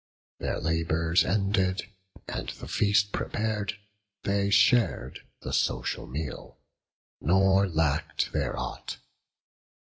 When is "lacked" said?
7.69-8.31